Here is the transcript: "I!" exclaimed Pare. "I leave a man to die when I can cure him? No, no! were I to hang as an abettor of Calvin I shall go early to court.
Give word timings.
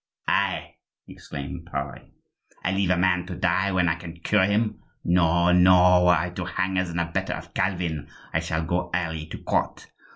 "I!" 0.27 0.77
exclaimed 1.07 1.67
Pare. 1.71 2.01
"I 2.63 2.71
leave 2.71 2.89
a 2.89 2.97
man 2.97 3.27
to 3.27 3.35
die 3.35 3.71
when 3.71 3.87
I 3.87 3.93
can 3.93 4.17
cure 4.21 4.45
him? 4.45 4.81
No, 5.03 5.51
no! 5.51 6.05
were 6.05 6.09
I 6.15 6.31
to 6.31 6.45
hang 6.45 6.79
as 6.79 6.89
an 6.89 6.97
abettor 6.97 7.33
of 7.33 7.53
Calvin 7.53 8.09
I 8.33 8.39
shall 8.39 8.63
go 8.65 8.89
early 8.95 9.27
to 9.27 9.37
court. 9.43 9.91